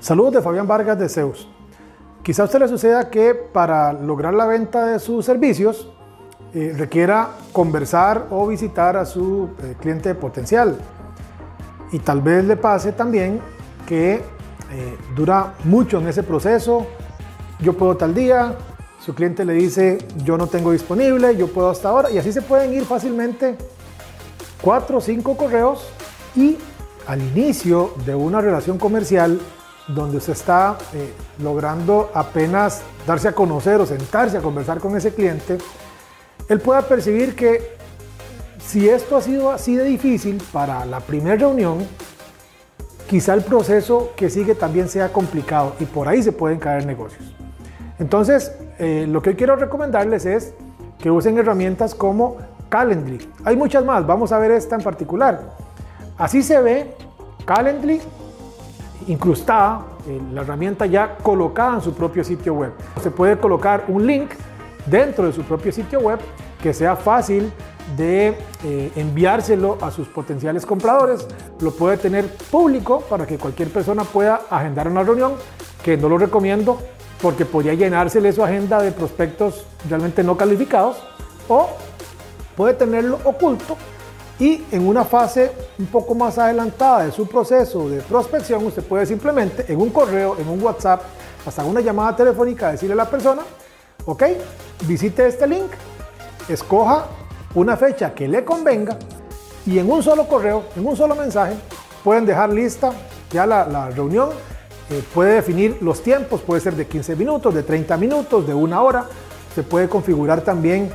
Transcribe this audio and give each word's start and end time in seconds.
Saludos 0.00 0.34
de 0.34 0.42
Fabián 0.42 0.68
Vargas 0.68 0.96
de 0.96 1.08
Zeus. 1.08 1.48
Quizá 2.22 2.42
a 2.42 2.44
usted 2.44 2.60
le 2.60 2.68
suceda 2.68 3.10
que 3.10 3.34
para 3.34 3.92
lograr 3.92 4.32
la 4.32 4.46
venta 4.46 4.86
de 4.86 5.00
sus 5.00 5.24
servicios 5.24 5.88
eh, 6.54 6.72
requiera 6.76 7.30
conversar 7.52 8.26
o 8.30 8.46
visitar 8.46 8.96
a 8.96 9.04
su 9.04 9.50
eh, 9.60 9.74
cliente 9.80 10.14
potencial. 10.14 10.78
Y 11.90 11.98
tal 11.98 12.22
vez 12.22 12.44
le 12.44 12.56
pase 12.56 12.92
también 12.92 13.40
que 13.86 14.14
eh, 14.14 14.98
dura 15.16 15.54
mucho 15.64 15.98
en 15.98 16.06
ese 16.06 16.22
proceso. 16.22 16.86
Yo 17.58 17.72
puedo 17.72 17.96
tal 17.96 18.14
día, 18.14 18.54
su 19.00 19.16
cliente 19.16 19.44
le 19.44 19.54
dice 19.54 19.98
yo 20.24 20.38
no 20.38 20.46
tengo 20.46 20.70
disponible, 20.70 21.36
yo 21.36 21.48
puedo 21.48 21.70
hasta 21.70 21.88
ahora. 21.88 22.08
Y 22.10 22.18
así 22.18 22.32
se 22.32 22.42
pueden 22.42 22.72
ir 22.72 22.84
fácilmente 22.84 23.56
cuatro 24.62 24.98
o 24.98 25.00
cinco 25.00 25.36
correos 25.36 25.88
y 26.36 26.56
al 27.08 27.20
inicio 27.20 27.94
de 28.06 28.14
una 28.14 28.40
relación 28.40 28.78
comercial 28.78 29.40
donde 29.88 30.18
usted 30.18 30.34
está 30.34 30.76
eh, 30.92 31.12
logrando 31.42 32.10
apenas 32.14 32.82
darse 33.06 33.28
a 33.28 33.32
conocer 33.32 33.80
o 33.80 33.86
sentarse 33.86 34.36
a 34.36 34.40
conversar 34.40 34.78
con 34.78 34.96
ese 34.96 35.14
cliente, 35.14 35.58
él 36.48 36.60
pueda 36.60 36.82
percibir 36.82 37.34
que 37.34 37.76
si 38.58 38.88
esto 38.88 39.16
ha 39.16 39.22
sido 39.22 39.50
así 39.50 39.76
de 39.76 39.84
difícil 39.84 40.42
para 40.52 40.84
la 40.84 41.00
primera 41.00 41.36
reunión, 41.36 41.86
quizá 43.08 43.32
el 43.32 43.42
proceso 43.42 44.12
que 44.14 44.28
sigue 44.28 44.54
también 44.54 44.88
sea 44.88 45.10
complicado 45.10 45.74
y 45.80 45.86
por 45.86 46.06
ahí 46.06 46.22
se 46.22 46.32
pueden 46.32 46.58
caer 46.58 46.84
negocios. 46.84 47.34
Entonces, 47.98 48.52
eh, 48.78 49.06
lo 49.08 49.22
que 49.22 49.34
quiero 49.34 49.56
recomendarles 49.56 50.26
es 50.26 50.54
que 50.98 51.10
usen 51.10 51.38
herramientas 51.38 51.94
como 51.94 52.36
Calendly. 52.68 53.26
Hay 53.44 53.56
muchas 53.56 53.84
más, 53.84 54.06
vamos 54.06 54.32
a 54.32 54.38
ver 54.38 54.50
esta 54.50 54.76
en 54.76 54.82
particular. 54.82 55.56
Así 56.18 56.42
se 56.42 56.60
ve 56.60 56.94
Calendly 57.46 58.00
incrustada, 59.08 59.84
la 60.32 60.42
herramienta 60.42 60.86
ya 60.86 61.16
colocada 61.16 61.74
en 61.76 61.82
su 61.82 61.94
propio 61.94 62.22
sitio 62.22 62.54
web. 62.54 62.72
Se 63.02 63.10
puede 63.10 63.38
colocar 63.38 63.84
un 63.88 64.06
link 64.06 64.30
dentro 64.86 65.26
de 65.26 65.32
su 65.32 65.42
propio 65.42 65.72
sitio 65.72 66.00
web 66.00 66.18
que 66.62 66.72
sea 66.72 66.96
fácil 66.96 67.52
de 67.96 68.36
eh, 68.64 68.92
enviárselo 68.96 69.78
a 69.80 69.90
sus 69.90 70.08
potenciales 70.08 70.66
compradores. 70.66 71.26
Lo 71.60 71.72
puede 71.72 71.96
tener 71.96 72.26
público 72.50 73.00
para 73.02 73.26
que 73.26 73.38
cualquier 73.38 73.68
persona 73.70 74.04
pueda 74.04 74.42
agendar 74.50 74.88
una 74.88 75.02
reunión, 75.02 75.34
que 75.82 75.96
no 75.96 76.08
lo 76.08 76.18
recomiendo 76.18 76.78
porque 77.22 77.44
podría 77.44 77.74
llenársele 77.74 78.32
su 78.32 78.44
agenda 78.44 78.80
de 78.80 78.92
prospectos 78.92 79.64
realmente 79.88 80.22
no 80.22 80.36
calificados 80.36 81.02
o 81.48 81.68
puede 82.56 82.74
tenerlo 82.74 83.18
oculto 83.24 83.76
y 84.38 84.64
en 84.70 84.86
una 84.86 85.04
fase 85.04 85.50
un 85.78 85.86
poco 85.86 86.14
más 86.14 86.38
adelantada 86.38 87.04
de 87.04 87.12
su 87.12 87.26
proceso 87.26 87.88
de 87.88 88.00
prospección, 88.00 88.64
usted 88.64 88.84
puede 88.84 89.06
simplemente 89.06 89.64
en 89.72 89.80
un 89.80 89.90
correo, 89.90 90.36
en 90.38 90.48
un 90.48 90.62
WhatsApp, 90.62 91.02
hasta 91.44 91.64
una 91.64 91.80
llamada 91.80 92.14
telefónica 92.14 92.70
decirle 92.70 92.92
a 92.92 92.96
la 92.96 93.10
persona, 93.10 93.42
ok, 94.04 94.22
visite 94.86 95.26
este 95.26 95.46
link, 95.46 95.70
escoja 96.48 97.06
una 97.54 97.76
fecha 97.76 98.14
que 98.14 98.28
le 98.28 98.44
convenga 98.44 98.98
y 99.66 99.78
en 99.78 99.90
un 99.90 100.02
solo 100.02 100.28
correo, 100.28 100.64
en 100.76 100.86
un 100.86 100.96
solo 100.96 101.14
mensaje, 101.14 101.54
pueden 102.04 102.24
dejar 102.24 102.50
lista 102.50 102.92
ya 103.30 103.46
la, 103.46 103.90
reunión. 103.90 104.30
Eh, 104.90 105.02
puede 105.12 105.34
definir 105.34 105.78
los 105.82 106.02
tiempos, 106.02 106.40
puede 106.40 106.60
ser 106.60 106.74
de 106.74 106.86
15 106.86 107.16
minutos, 107.16 107.54
de 107.54 107.62
30 107.62 107.96
minutos, 107.96 108.46
de 108.46 108.54
una 108.54 108.80
hora. 108.80 109.06
Se 109.54 109.62
puede 109.62 109.88
configurar 109.88 110.40
también 110.40 110.90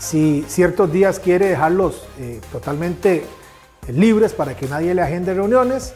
si 0.00 0.44
ciertos 0.48 0.90
días 0.90 1.20
quiere 1.20 1.46
dejarlos 1.48 2.08
eh, 2.18 2.40
totalmente 2.50 3.22
libres 3.88 4.32
para 4.32 4.56
que 4.56 4.66
nadie 4.66 4.94
le 4.94 5.02
agende 5.02 5.34
reuniones, 5.34 5.92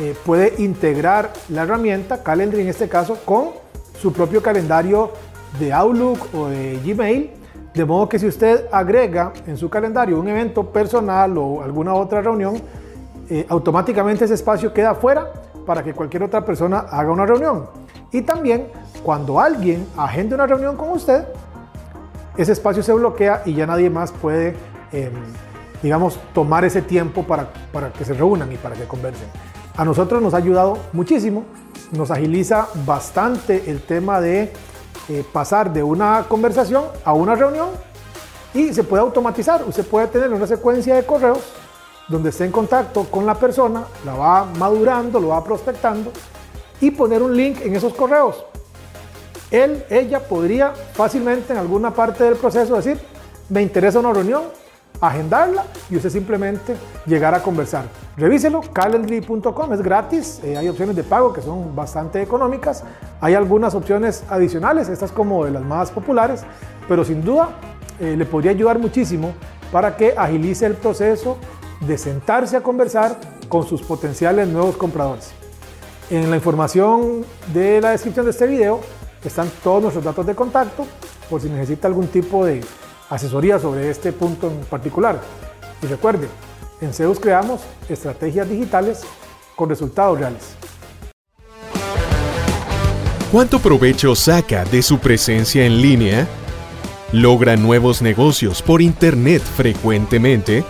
eh, 0.00 0.16
puede 0.24 0.54
integrar 0.62 1.32
la 1.50 1.62
herramienta 1.64 2.22
Calendly 2.22 2.62
en 2.62 2.68
este 2.68 2.88
caso 2.88 3.18
con 3.26 3.50
su 4.00 4.10
propio 4.10 4.42
calendario 4.42 5.12
de 5.60 5.70
Outlook 5.70 6.34
o 6.34 6.48
de 6.48 6.80
Gmail, 6.82 7.30
de 7.74 7.84
modo 7.84 8.08
que 8.08 8.18
si 8.18 8.26
usted 8.26 8.66
agrega 8.72 9.34
en 9.46 9.58
su 9.58 9.68
calendario 9.68 10.18
un 10.18 10.28
evento 10.28 10.64
personal 10.72 11.36
o 11.36 11.62
alguna 11.62 11.92
otra 11.92 12.22
reunión, 12.22 12.54
eh, 13.28 13.44
automáticamente 13.50 14.24
ese 14.24 14.34
espacio 14.34 14.72
queda 14.72 14.94
fuera 14.94 15.30
para 15.66 15.82
que 15.82 15.92
cualquier 15.92 16.22
otra 16.22 16.42
persona 16.42 16.86
haga 16.90 17.12
una 17.12 17.26
reunión. 17.26 17.66
Y 18.12 18.22
también 18.22 18.68
cuando 19.02 19.38
alguien 19.38 19.86
agende 19.96 20.34
una 20.34 20.46
reunión 20.46 20.74
con 20.74 20.88
usted, 20.90 21.26
ese 22.36 22.52
espacio 22.52 22.82
se 22.82 22.92
bloquea 22.92 23.42
y 23.44 23.54
ya 23.54 23.66
nadie 23.66 23.90
más 23.90 24.12
puede, 24.12 24.56
em, 24.92 25.12
digamos, 25.82 26.18
tomar 26.32 26.64
ese 26.64 26.82
tiempo 26.82 27.24
para, 27.24 27.52
para 27.72 27.92
que 27.92 28.04
se 28.04 28.14
reúnan 28.14 28.50
y 28.52 28.56
para 28.56 28.74
que 28.74 28.84
conversen. 28.84 29.28
A 29.76 29.84
nosotros 29.84 30.22
nos 30.22 30.34
ha 30.34 30.38
ayudado 30.38 30.78
muchísimo, 30.92 31.44
nos 31.92 32.10
agiliza 32.10 32.68
bastante 32.86 33.70
el 33.70 33.82
tema 33.82 34.20
de 34.20 34.52
eh, 35.08 35.24
pasar 35.32 35.72
de 35.72 35.82
una 35.82 36.24
conversación 36.28 36.84
a 37.04 37.12
una 37.12 37.34
reunión 37.34 37.68
y 38.54 38.72
se 38.72 38.84
puede 38.84 39.02
automatizar. 39.02 39.64
Usted 39.66 39.86
puede 39.86 40.06
tener 40.08 40.30
una 40.30 40.46
secuencia 40.46 40.94
de 40.94 41.04
correos 41.04 41.40
donde 42.08 42.30
esté 42.30 42.44
en 42.44 42.52
contacto 42.52 43.04
con 43.04 43.26
la 43.26 43.34
persona, 43.34 43.84
la 44.04 44.14
va 44.14 44.44
madurando, 44.58 45.18
lo 45.20 45.28
va 45.28 45.42
prospectando 45.42 46.12
y 46.80 46.90
poner 46.90 47.22
un 47.22 47.36
link 47.36 47.60
en 47.62 47.74
esos 47.76 47.94
correos 47.94 48.44
él, 49.52 49.84
ella 49.90 50.20
podría 50.20 50.72
fácilmente 50.94 51.52
en 51.52 51.58
alguna 51.58 51.92
parte 51.92 52.24
del 52.24 52.36
proceso 52.36 52.74
decir, 52.74 52.98
me 53.50 53.60
interesa 53.60 53.98
una 53.98 54.12
reunión, 54.12 54.42
agendarla 55.00 55.64
y 55.90 55.96
usted 55.96 56.08
simplemente 56.08 56.74
llegar 57.06 57.34
a 57.34 57.42
conversar. 57.42 57.84
Revíselo, 58.16 58.62
calendly.com, 58.72 59.72
es 59.72 59.82
gratis, 59.82 60.40
eh, 60.42 60.56
hay 60.56 60.68
opciones 60.68 60.96
de 60.96 61.04
pago 61.04 61.32
que 61.32 61.42
son 61.42 61.76
bastante 61.76 62.22
económicas, 62.22 62.82
hay 63.20 63.34
algunas 63.34 63.74
opciones 63.74 64.24
adicionales, 64.28 64.88
estas 64.88 65.12
como 65.12 65.44
de 65.44 65.50
las 65.50 65.62
más 65.62 65.90
populares, 65.90 66.44
pero 66.88 67.04
sin 67.04 67.22
duda 67.22 67.50
eh, 68.00 68.14
le 68.16 68.24
podría 68.24 68.52
ayudar 68.52 68.78
muchísimo 68.78 69.34
para 69.70 69.96
que 69.96 70.14
agilice 70.16 70.64
el 70.64 70.74
proceso 70.74 71.36
de 71.80 71.98
sentarse 71.98 72.56
a 72.56 72.62
conversar 72.62 73.16
con 73.48 73.66
sus 73.66 73.82
potenciales 73.82 74.48
nuevos 74.48 74.76
compradores. 74.76 75.32
En 76.10 76.30
la 76.30 76.36
información 76.36 77.24
de 77.52 77.80
la 77.80 77.90
descripción 77.90 78.24
de 78.24 78.30
este 78.30 78.46
video 78.46 78.80
están 79.28 79.50
todos 79.62 79.82
nuestros 79.82 80.04
datos 80.04 80.26
de 80.26 80.34
contacto 80.34 80.86
por 81.30 81.40
si 81.40 81.48
necesita 81.48 81.88
algún 81.88 82.08
tipo 82.08 82.44
de 82.44 82.62
asesoría 83.08 83.58
sobre 83.58 83.90
este 83.90 84.12
punto 84.12 84.48
en 84.48 84.60
particular. 84.64 85.20
Y 85.82 85.86
recuerde, 85.86 86.28
en 86.80 86.92
Zeus 86.92 87.20
creamos 87.20 87.60
estrategias 87.88 88.48
digitales 88.48 89.02
con 89.56 89.68
resultados 89.68 90.18
reales. 90.18 90.56
¿Cuánto 93.30 93.60
provecho 93.60 94.14
saca 94.14 94.64
de 94.64 94.82
su 94.82 94.98
presencia 94.98 95.64
en 95.64 95.80
línea? 95.80 96.28
¿Logra 97.12 97.56
nuevos 97.56 98.02
negocios 98.02 98.60
por 98.60 98.82
Internet 98.82 99.42
frecuentemente? 99.42 100.64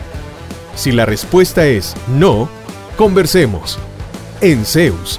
Si 0.77 0.93
la 0.93 1.05
respuesta 1.05 1.67
es 1.67 1.95
no, 2.09 2.49
conversemos. 2.97 3.79
En 4.41 4.65
Zeus 4.65 5.19